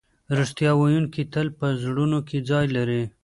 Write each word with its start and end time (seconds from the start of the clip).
رښتیا 0.37 0.71
ویونکی 0.75 1.23
تل 1.33 1.47
په 1.59 1.67
زړونو 1.83 2.19
کې 2.27 2.37
ځای 2.49 2.65
لري. 2.75 3.03